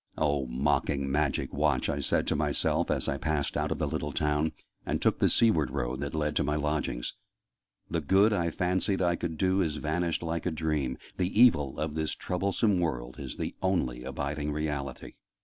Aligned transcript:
"Oh 0.17 0.47
mocking 0.47 1.11
Magic 1.11 1.53
Watch!" 1.53 1.87
I 1.87 1.99
said 1.99 2.25
to 2.25 2.35
myself, 2.35 2.89
as 2.89 3.07
I 3.07 3.17
passed 3.17 3.55
out 3.55 3.71
of 3.71 3.77
the 3.77 3.87
little 3.87 4.11
town, 4.11 4.51
and 4.83 4.99
took 4.99 5.19
the 5.19 5.29
seaward 5.29 5.69
road 5.69 5.99
that 5.99 6.15
led 6.15 6.35
to 6.37 6.43
my 6.43 6.55
lodgings. 6.55 7.13
"The 7.87 8.01
good 8.01 8.33
I 8.33 8.49
fancied 8.49 9.03
I 9.03 9.15
could 9.15 9.37
do 9.37 9.61
is 9.61 9.77
vanished 9.77 10.23
like 10.23 10.47
a 10.47 10.51
dream: 10.51 10.97
the 11.17 11.39
evil 11.39 11.77
of 11.79 11.93
this 11.93 12.15
troublesome 12.15 12.79
world 12.79 13.19
is 13.19 13.37
the 13.37 13.53
only 13.61 14.03
abiding 14.03 14.51
reality!" 14.51 15.13